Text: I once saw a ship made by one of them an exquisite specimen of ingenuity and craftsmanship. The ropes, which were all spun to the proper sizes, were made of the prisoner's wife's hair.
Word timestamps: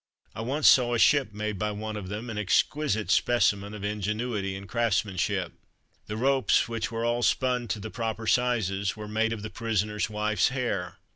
I 0.33 0.41
once 0.41 0.67
saw 0.67 0.95
a 0.95 0.97
ship 0.97 1.31
made 1.31 1.59
by 1.59 1.69
one 1.69 1.95
of 1.95 2.09
them 2.09 2.31
an 2.31 2.37
exquisite 2.39 3.11
specimen 3.11 3.75
of 3.75 3.83
ingenuity 3.83 4.55
and 4.55 4.67
craftsmanship. 4.67 5.53
The 6.07 6.17
ropes, 6.17 6.67
which 6.67 6.91
were 6.91 7.05
all 7.05 7.21
spun 7.21 7.67
to 7.67 7.79
the 7.79 7.91
proper 7.91 8.25
sizes, 8.25 8.97
were 8.97 9.07
made 9.07 9.31
of 9.31 9.43
the 9.43 9.51
prisoner's 9.51 10.09
wife's 10.09 10.47
hair. 10.47 10.97